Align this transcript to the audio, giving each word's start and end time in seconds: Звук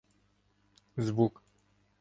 Звук 1.05 1.33